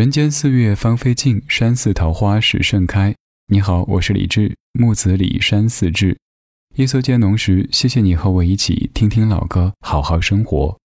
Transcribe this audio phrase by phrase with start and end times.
[0.00, 3.14] 人间四月芳菲尽，山寺桃花始盛开。
[3.48, 6.16] 你好，我是李志，木子李山寺志。
[6.76, 10.78] 夜色渐浓时，谢谢你和我一起听听老歌，好好生活。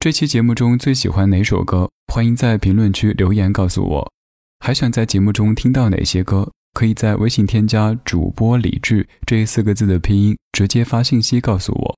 [0.00, 1.88] 这期节目中最喜欢哪首歌？
[2.12, 4.12] 欢迎在评论区留言告诉我。
[4.58, 6.50] 还想在节目中听到哪些歌？
[6.72, 11.96] 可以在微信添加主播李志这四个字的拼音，直接发信息告诉我。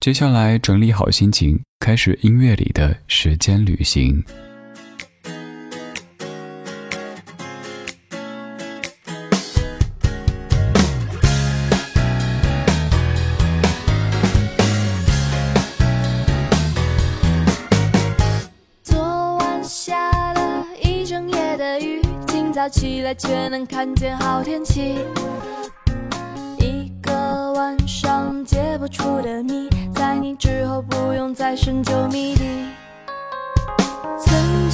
[0.00, 4.22] 接下来整理好心情，开始音乐里的时间旅行。
[22.74, 24.98] 起来却能看见好天气，
[26.58, 32.42] 一个晚上解不出的谜，在你之后不用再深究谜底。
[34.18, 34.70] 曾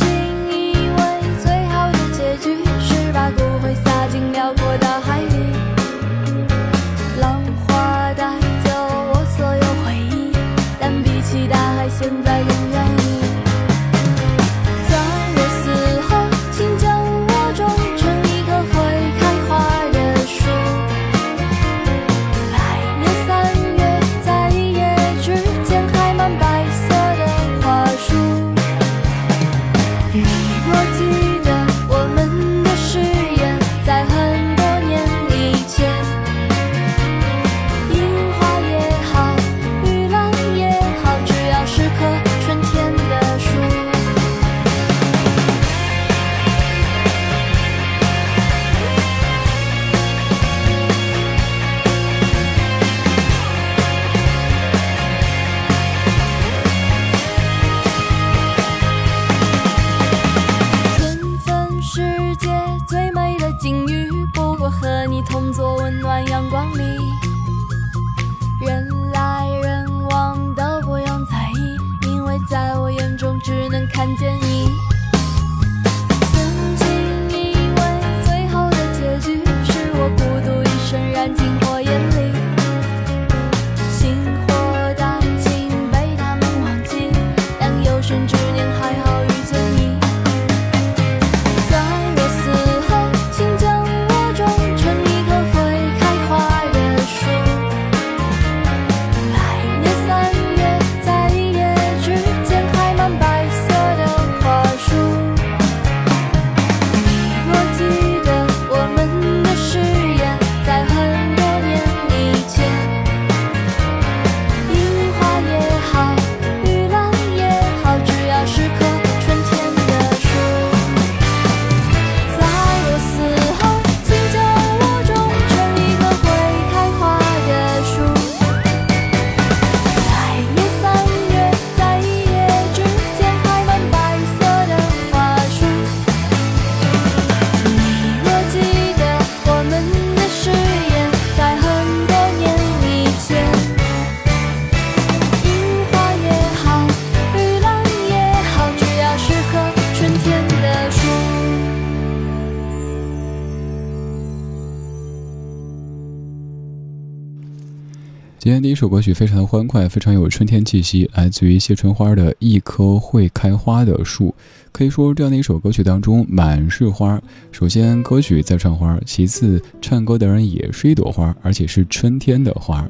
[158.70, 164.28] 一首歌曲非常的欢快，非常有春天气息，来自于谢春花的《一棵会开花的树》。
[164.70, 167.20] 可以说，这样的一首歌曲当中满是花。
[167.50, 172.88] 首先，歌曲在唱花；其次，唱歌的人也是一朵花，而且是春天的花。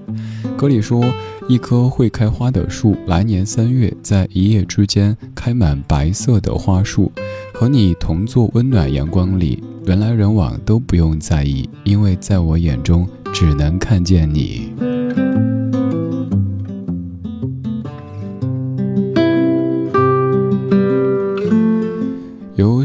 [0.54, 1.02] 歌里说
[1.48, 7.10] ：“一棵会开花的树，来年三月，在一夜之间开满白色的花束，
[7.54, 14.70] 和你同坐温暖阳光里，人来人往都不用在意，因为在我眼中只能看见你。”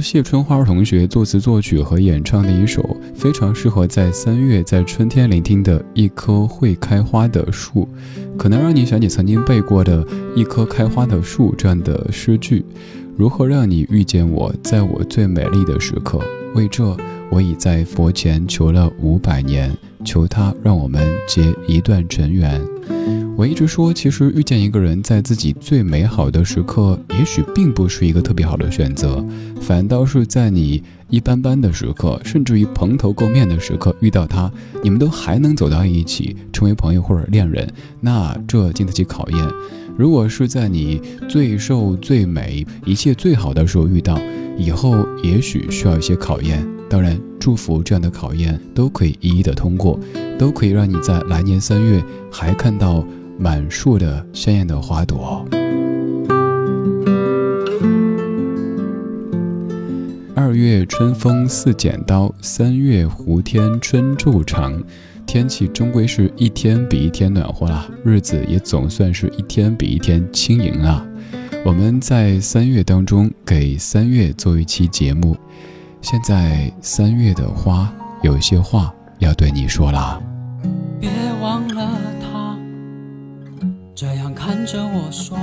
[0.05, 7.89] 谢春花同学作词作曲和演唱的一首非常适合在三月在春天聆听的一棵会开花的树，
[8.37, 12.63] 可能让你想起曾经背过的一棵开花的树这样的诗句。
[13.17, 16.19] 如何让你遇见我，在我最美丽的时刻？
[16.53, 16.95] 为这，
[17.31, 22.61] 我已在佛前求了五百年，求他让我们结一段尘缘。
[23.37, 29.23] 我一直说，其实遇见一个人在自己最美好的时刻，也许并不是一个特别好的选择，
[29.59, 34.49] 反倒是在你一般般的时刻，甚至于蓬头垢面的时刻遇到他，
[34.81, 39.47] 你们都还能走到一起，成为朋友或者恋人，那这经得起考验。
[39.97, 44.17] 如果是在你最瘦、最美、一切最好的时候遇到，
[44.57, 46.65] 以后也许需要一些考验。
[46.89, 49.99] 当然，祝福这样的考验都可以一一的通过，
[50.39, 53.05] 都可以让你在来年三月还看到
[53.37, 55.45] 满树的鲜艳的花朵。
[60.35, 64.81] 二月春风似剪刀，三月胡天春昼长。
[65.25, 71.03] 天气终归是一天比一天暖和了，日子也总算是一天比一天轻盈了。
[71.65, 75.35] 我们在三月当中给三月做一期节目，
[75.99, 77.91] 现在三月的花
[78.21, 80.21] 有些话要对你说啦。
[81.01, 81.09] 别
[81.41, 81.99] 忘了，
[83.95, 85.37] 这样看着我说，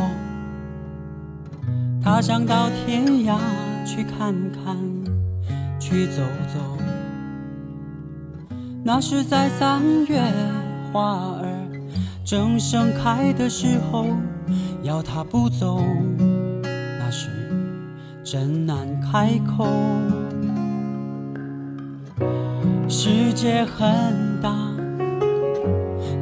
[2.04, 3.38] 他想到天涯
[3.86, 4.76] 去看看，
[5.80, 6.20] 去走
[6.52, 6.60] 走。
[8.84, 10.20] 那是在三月
[10.92, 11.48] 花儿
[12.26, 14.08] 正盛开的时候，
[14.82, 15.82] 要他不走，
[16.62, 17.30] 那是
[18.22, 19.66] 真难开口。
[22.86, 24.54] 世界很大，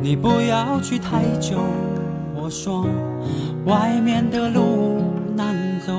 [0.01, 1.59] 你不要去太久。
[2.51, 2.85] 说，
[3.65, 5.01] 外面的路
[5.37, 5.55] 难
[5.87, 5.93] 走，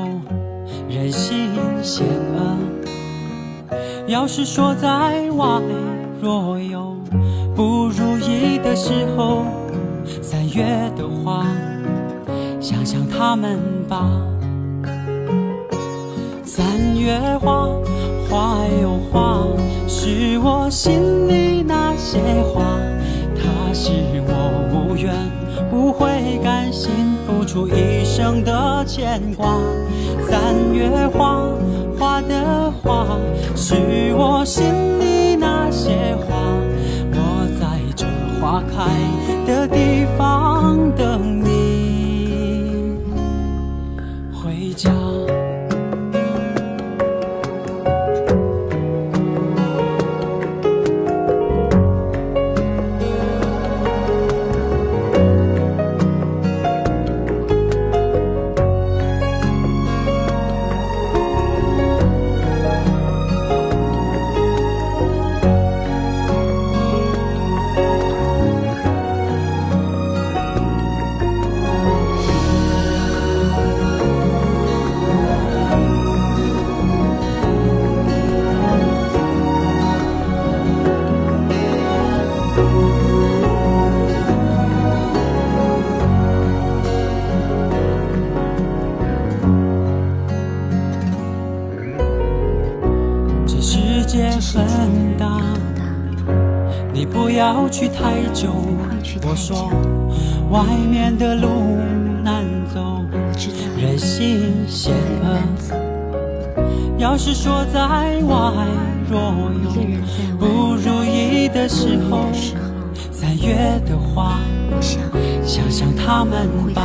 [0.90, 1.50] 人心
[1.82, 2.06] 险
[2.36, 3.78] 恶。
[4.08, 5.62] 要是说在外。
[6.22, 6.96] 若有
[7.56, 9.44] 不如意的时候，
[10.22, 10.64] 三月
[10.96, 11.48] 的花，
[12.60, 13.58] 想想他们
[13.90, 14.08] 吧。
[16.44, 16.64] 三
[16.96, 17.70] 月花，
[18.30, 19.42] 花有花，
[19.88, 22.20] 是我心里那些
[22.54, 22.62] 话。
[23.36, 23.90] 它是
[24.28, 25.12] 我无怨
[25.72, 26.92] 不会，甘心
[27.26, 29.58] 付出一生的牵挂。
[30.30, 31.48] 三月花，
[31.98, 33.08] 花的花，
[33.56, 34.66] 是我心
[35.00, 35.38] 里。
[35.38, 36.36] 那些花，
[37.14, 38.06] 我在这
[38.40, 38.86] 花开
[39.48, 41.11] 的地方等
[103.92, 105.38] 人心险恶。
[106.98, 108.66] 要是说在外
[109.10, 109.20] 若
[109.64, 109.70] 有
[110.40, 112.30] 不如意的时候，
[113.12, 114.40] 三月的花，
[115.44, 116.82] 想想他们吧。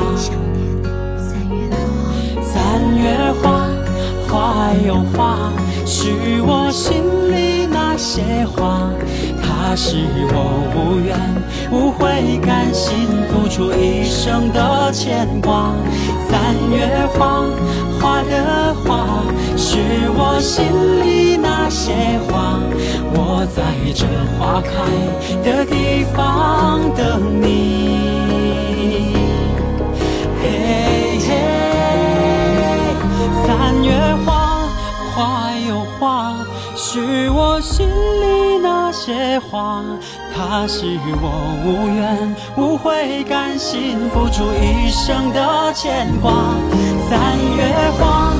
[2.42, 3.68] 三月花，
[4.28, 5.52] 花有花，
[5.84, 6.10] 是
[6.42, 7.04] 我心
[7.96, 8.90] 些话。
[9.42, 9.96] 他是
[10.30, 11.16] 我无怨
[11.72, 15.72] 无悔，甘心付出一生的牵挂。
[16.28, 17.44] 三月花，
[17.98, 19.22] 花的花，
[19.56, 19.78] 是
[20.14, 20.66] 我心
[21.04, 21.92] 里那些
[22.28, 22.60] 话。
[23.12, 23.62] 我在
[23.94, 24.06] 这
[24.38, 24.70] 花开
[25.42, 27.75] 的地方等你。
[36.96, 38.90] 是我心里那。
[38.90, 39.84] 些话，
[40.34, 40.86] 它是
[41.20, 41.28] 我
[41.62, 46.32] 无怨无悔，甘心付出一生的牵挂。
[47.06, 48.32] 三月花，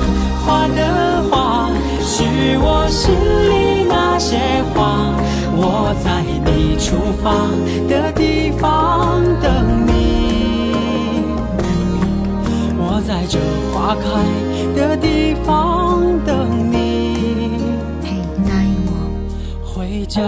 [0.43, 1.69] 花的花，
[2.01, 2.23] 是
[2.59, 4.39] 我心里那些
[4.73, 5.13] 话。
[5.55, 7.31] 我在你出发
[7.87, 10.73] 的地方等你，
[12.79, 13.37] 我在这
[13.71, 14.05] 花开
[14.75, 16.66] 的地方等你。
[20.17, 20.23] 家。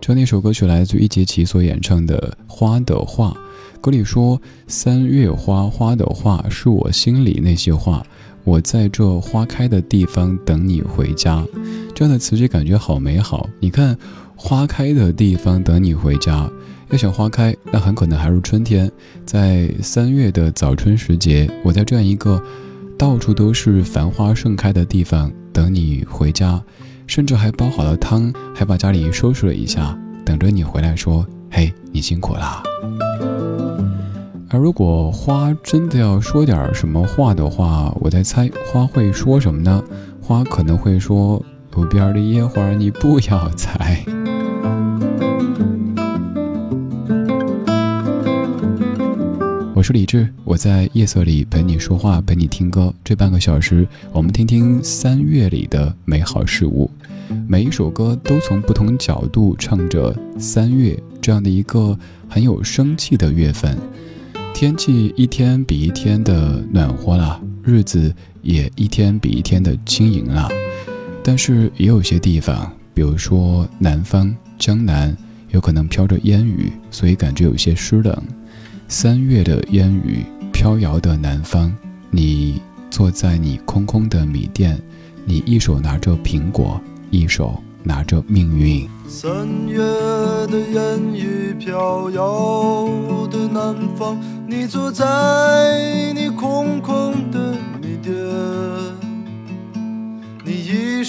[0.00, 3.36] 这那首歌曲来自于杰奇所演唱的《花的话》，
[3.82, 8.02] 歌里说：“三月花，花的话是我心里那些话。”
[8.44, 11.42] 我在这花开的地方等你回家，
[11.94, 13.48] 这样的词句感觉好美好。
[13.58, 13.96] 你看，
[14.36, 16.48] 花开的地方等你回家。
[16.90, 18.90] 要想花开，那很可能还是春天，
[19.24, 22.40] 在三月的早春时节，我在这样一个
[22.98, 26.62] 到处都是繁花盛开的地方等你回家，
[27.06, 32.62] 甚至还煲好了汤，还把家里收拾了一下，等着你回来说：“嘿，你辛苦啦。”
[34.50, 39.82] 而如果花真的要说点什么话的话，我在猜花会说什么呢？
[40.20, 44.04] 花可能会说：“路边的野花你不要采。”
[49.74, 52.94] 我是李志，我在夜色里陪你说话，陪你听歌。
[53.02, 56.88] 这半个小时，我们听听三月里的美好事物。
[57.48, 63.76] 每一首歌都从不同角度唱着三月这样的一个很有生气的月份。
[64.54, 70.48] 天气一天比一天的暖和了，日子也一天比一天的轻盈了。
[71.26, 75.16] 但是也有些地方，比如说南方江南，
[75.48, 78.14] 有可能飘着烟雨，所以感觉有些湿冷。
[78.88, 81.74] 三月的烟雨飘摇的南方，
[82.10, 84.78] 你坐在你空空的米店，
[85.24, 86.78] 你一手拿着苹果，
[87.10, 88.86] 一手拿着命运。
[89.08, 92.88] 三月的烟雨飘摇
[93.30, 98.14] 的南方，你坐在你空空的米店，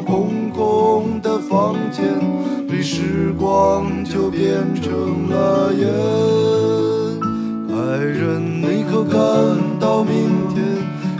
[0.00, 2.04] 空空的房间
[2.68, 5.88] 里，时光就变成了烟。
[7.72, 9.20] 爱人，你可感？
[9.78, 10.62] 到明天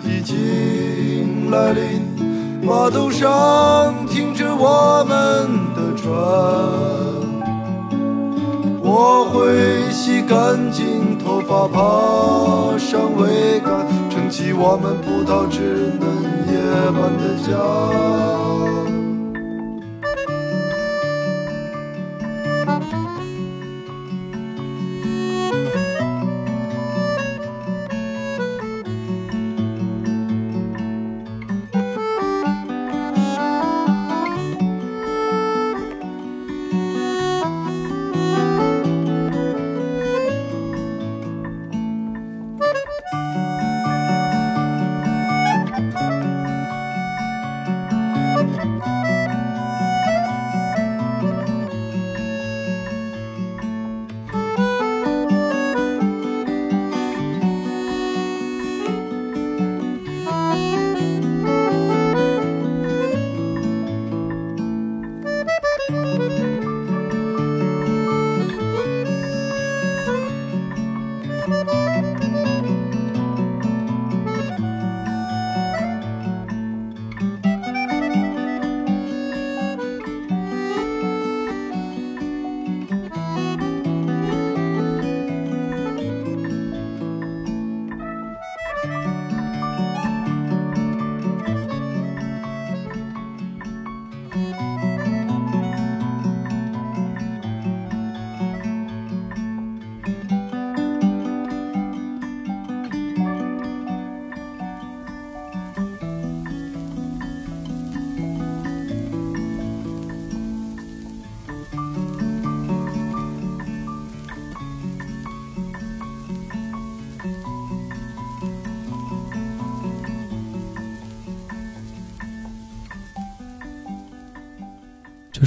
[0.05, 2.03] 已经来临，
[2.63, 6.11] 码头上停着我们的船。
[8.83, 13.87] 我会洗干净头发，爬上桅杆，
[14.31, 16.07] 起我们葡萄枝嫩
[16.47, 18.90] 叶般的家。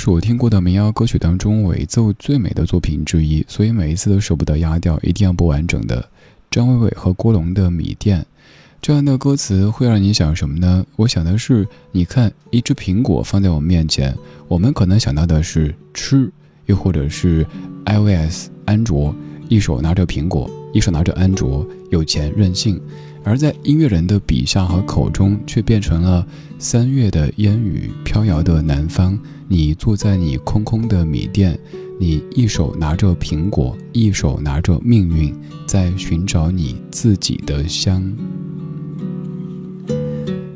[0.03, 6.09] 是我听过的民谣歌曲当中尾奏最美的作品之一，所以每一次都舍不得压掉，一定要播完整的。
[6.51, 8.19] 张伟伟和郭龙的《米店》，
[8.81, 10.85] 这样的歌词会让你想什么呢？
[10.97, 14.13] 我想的是，你看一只苹果放在我面前，
[14.49, 16.29] 我们可能想到的是吃，
[16.65, 17.47] 又或者是
[17.85, 19.15] iOS 安卓，
[19.47, 22.77] 一手拿着苹果，一手拿着安卓，有钱任性。
[23.23, 26.25] 而在音乐人的笔下和口中，却变成了
[26.59, 29.17] 三月的烟雨飘摇的南方。
[29.47, 31.57] 你坐在你空空的米店，
[31.99, 35.33] 你一手拿着苹果，一手拿着命运，
[35.65, 38.13] 在寻找你自己的香。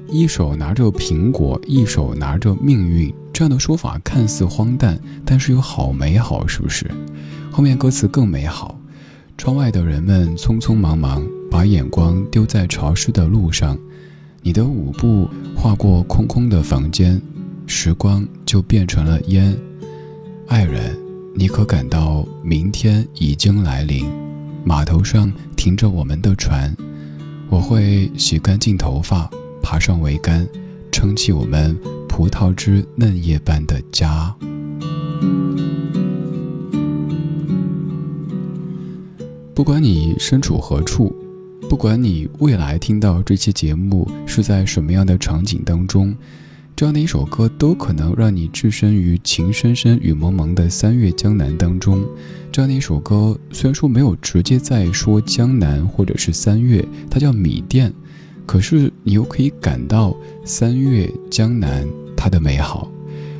[0.09, 6.89] 一手拿着苹果，一手拿着命运，这样的说法看似荒诞，但是又好美好，是不是？
[7.51, 8.79] 后面歌词更美好。
[9.37, 13.77] 窗外的人们匆匆忙忙，把眼光丢在潮湿的路上。
[14.41, 17.21] 你的舞步划过空空的房间，
[17.65, 19.57] 时光就变成了烟。
[20.47, 20.97] 爱人，
[21.35, 24.05] 你可感到明天已经来临？
[24.63, 26.75] 码头上停着我们的船，
[27.49, 29.29] 我会洗干净头发，
[29.61, 30.47] 爬上桅杆，
[30.91, 31.77] 撑起我们
[32.07, 34.33] 葡萄枝嫩叶般的家。
[39.53, 41.13] 不管你身处何处，
[41.69, 46.15] 不管你未来听到这期节目是在什么样的场景当中，
[46.77, 52.05] 这样的一首歌都可能让你置身于情深深雨蒙蒙的三月江南当中。
[52.53, 57.93] 这样的一首歌虽然说没有直接在说江南或者是三月，它叫米店，
[58.45, 62.89] 可是你又可以感到三月江南它的美好。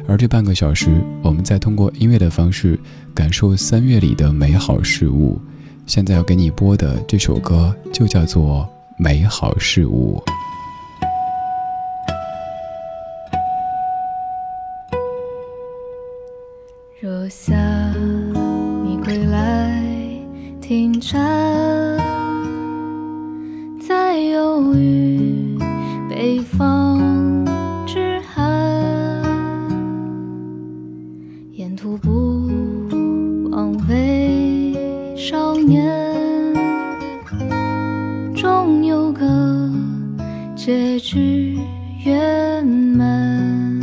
[0.06, 2.78] 而这半个小时，我们在通过音乐的方式
[3.16, 5.40] 感受三月里的美好事物。
[5.88, 8.62] 现在要给你播的这首歌就叫做
[8.98, 10.22] 《美好事物》。
[17.00, 17.56] 若夏
[18.84, 19.82] 你归来
[20.60, 21.67] 停船，
[40.68, 41.58] 结局
[42.04, 43.80] 圆满。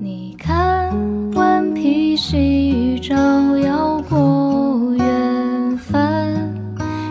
[0.00, 0.90] 你看，
[1.34, 3.14] 顽皮细雨照
[3.58, 6.32] 耀过远帆，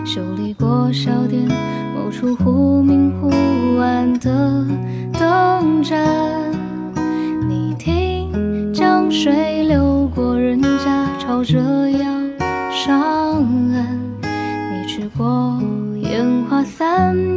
[0.04, 1.48] 修理过小店
[1.96, 3.30] 某处忽明忽
[3.78, 4.66] 暗的
[5.14, 6.04] 灯盏。
[7.48, 11.60] 你听，江水流过人家，朝着
[11.92, 12.06] 要
[12.72, 13.00] 上
[13.72, 14.00] 岸。
[14.24, 15.62] 你去过
[16.02, 17.35] 烟花三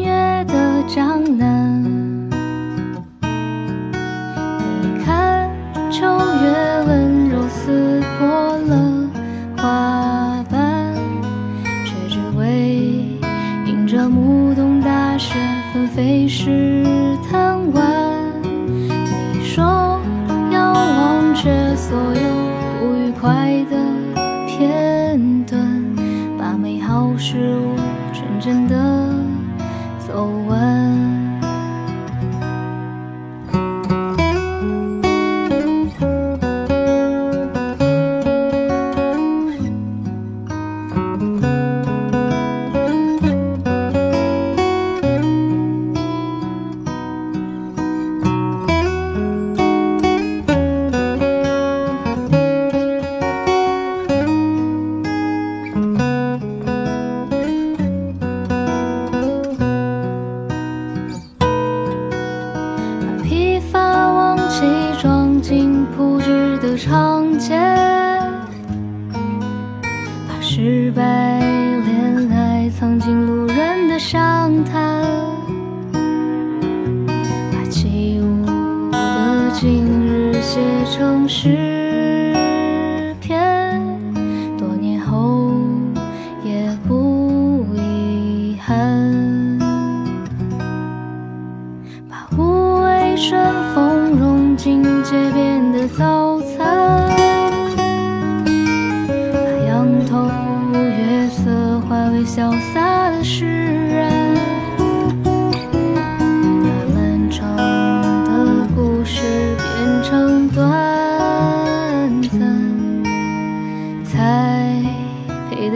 [66.78, 67.67] 长街，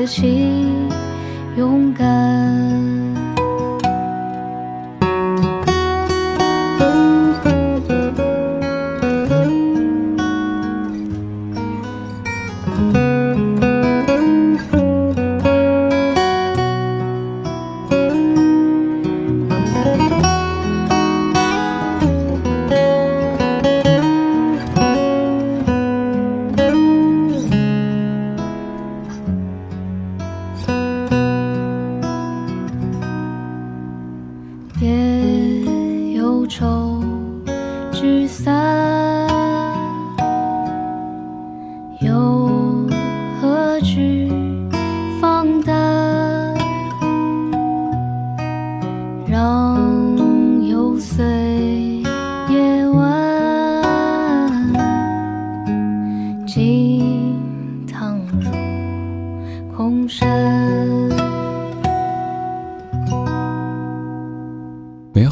[0.04, 0.66] 自己
[1.56, 2.61] 勇敢。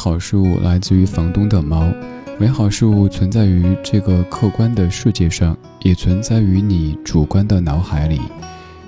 [0.01, 1.85] 好事物来自于房东的猫，
[2.39, 8.19] 美好事物存在于这个客观的世界上，也存在于你主观的脑海里。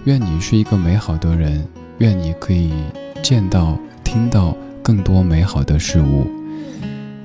[0.04, 2.72] 愿你是一个美好的人，愿你可以
[3.22, 6.26] 见到、听到更多美好的事物。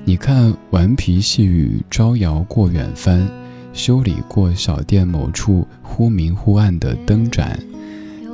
[0.04, 3.26] 你看，顽皮细雨招摇过远帆，
[3.72, 7.58] 修理过小店某处忽明忽暗的灯盏。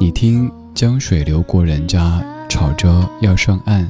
[0.01, 3.89] 你听，江水流过人家，吵着要上岸。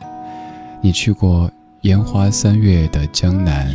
[0.85, 3.75] 你去过烟花三月的江南。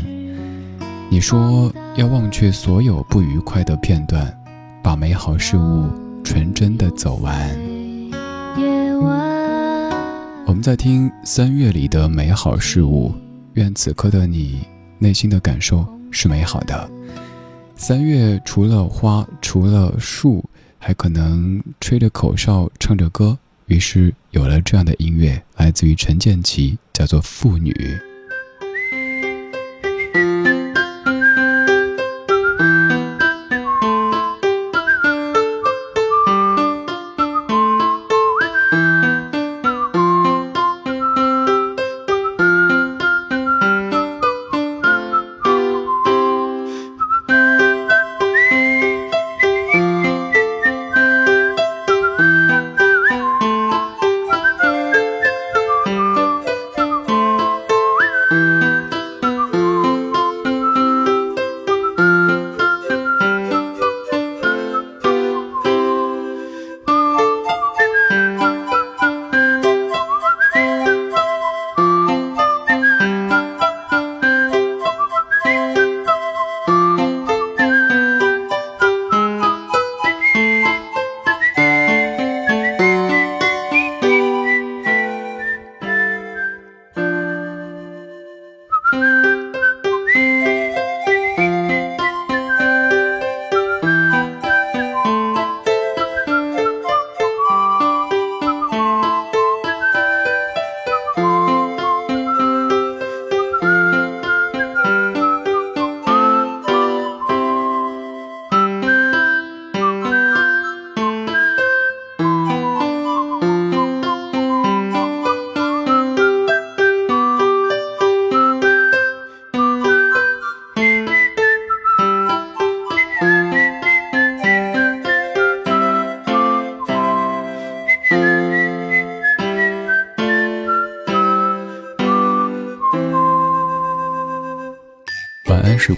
[1.09, 4.31] 你说要忘却所有不愉快的片段，
[4.83, 5.89] 把美好事物。
[6.23, 7.49] 纯真的走完。
[10.45, 13.11] 我们在听三月里的美好事物，
[13.53, 14.59] 愿此刻的你
[14.99, 16.87] 内心的感受是美好的。
[17.75, 23.35] 三月除了花，除了树，还可能吹着口哨，唱着歌。
[23.69, 27.71] 于是有了这样的音乐，来自于陈建奇，叫做《妇女》。